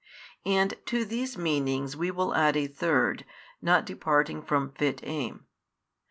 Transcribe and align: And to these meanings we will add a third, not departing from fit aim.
And 0.47 0.73
to 0.87 1.05
these 1.05 1.37
meanings 1.37 1.95
we 1.95 2.09
will 2.09 2.33
add 2.33 2.57
a 2.57 2.65
third, 2.65 3.23
not 3.61 3.85
departing 3.85 4.41
from 4.41 4.71
fit 4.71 4.99
aim. 5.03 5.45